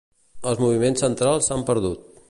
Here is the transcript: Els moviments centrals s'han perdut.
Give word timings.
Els 0.51 0.63
moviments 0.63 1.05
centrals 1.05 1.51
s'han 1.51 1.67
perdut. 1.71 2.11